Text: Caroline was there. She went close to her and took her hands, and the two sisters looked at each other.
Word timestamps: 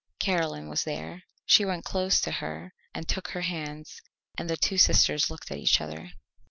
Caroline 0.17 0.67
was 0.67 0.83
there. 0.83 1.25
She 1.45 1.63
went 1.63 1.85
close 1.85 2.19
to 2.21 2.31
her 2.31 2.73
and 2.91 3.07
took 3.07 3.27
her 3.27 3.41
hands, 3.41 4.01
and 4.35 4.49
the 4.49 4.57
two 4.57 4.79
sisters 4.79 5.29
looked 5.29 5.51
at 5.51 5.59
each 5.59 5.79
other. 5.79 6.09